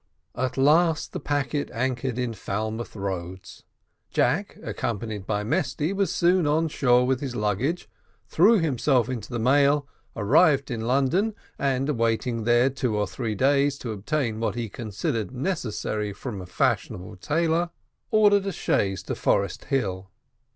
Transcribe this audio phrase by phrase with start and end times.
[0.33, 3.61] At last the packet anchored in Falmouth Roads.
[4.09, 7.87] Jack, accompanied by Mesty, was soon on shore with his luggage,
[8.25, 9.85] threw himself into the mail,
[10.15, 15.29] arrived in London, and waiting there two or three days to obtain what he considered
[15.35, 17.69] necessary from a fashionable tailor,
[18.09, 20.09] ordered a chaise to Forest Hill.